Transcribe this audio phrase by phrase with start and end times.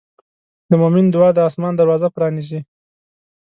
[0.69, 2.59] د مؤمن دعا د آسمان دروازه پرانیزي.